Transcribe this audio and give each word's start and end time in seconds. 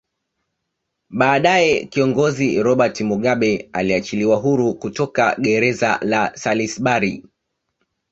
Baadae 1.09 1.85
Kiongozi 1.85 2.63
Robert 2.63 3.01
Mugabe 3.01 3.69
aliachiliwa 3.73 4.35
huru 4.35 4.73
kutoka 4.75 5.35
greza 5.39 5.99
la 6.01 6.35
Salisbury 6.37 7.25